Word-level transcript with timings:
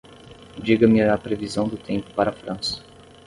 Diga-me 0.57 1.03
a 1.03 1.15
previsão 1.15 1.67
do 1.67 1.77
tempo 1.77 2.09
para 2.15 2.31
a 2.31 2.33
França 2.33 2.81